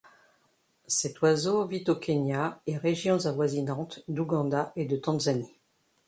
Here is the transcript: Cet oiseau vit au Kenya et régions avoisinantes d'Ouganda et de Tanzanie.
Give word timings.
Cet 0.87 1.21
oiseau 1.21 1.63
vit 1.65 1.83
au 1.87 1.93
Kenya 1.95 2.59
et 2.65 2.75
régions 2.75 3.23
avoisinantes 3.27 3.99
d'Ouganda 4.07 4.73
et 4.75 4.85
de 4.85 4.95
Tanzanie. 4.97 5.53